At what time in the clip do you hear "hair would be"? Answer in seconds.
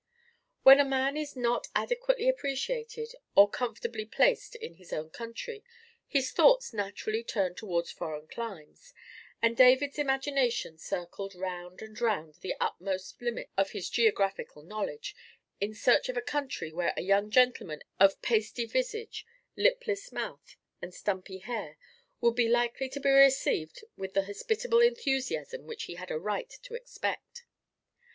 21.37-22.49